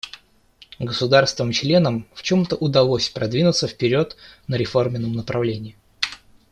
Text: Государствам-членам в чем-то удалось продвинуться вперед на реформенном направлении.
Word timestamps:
Государствам-членам 0.79 2.07
в 2.15 2.23
чем-то 2.23 2.55
удалось 2.55 3.07
продвинуться 3.09 3.67
вперед 3.67 4.17
на 4.47 4.55
реформенном 4.55 5.13
направлении. 5.13 5.77